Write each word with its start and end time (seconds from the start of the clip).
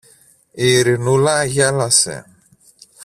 Η 0.51 0.65
Ειρηνούλα 0.69 1.43
γέλασε. 1.45 2.25